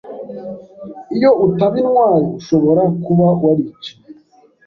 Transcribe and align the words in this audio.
Iyo 1.15 1.29
utaba 1.45 1.75
intwari, 1.83 2.27
ushobora 2.39 2.83
kuba 3.03 3.27
wariciwe. 3.41 4.03